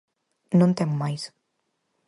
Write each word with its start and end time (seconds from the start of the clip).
Non 0.59 0.71
ten 0.77 0.89
máis. 1.01 1.23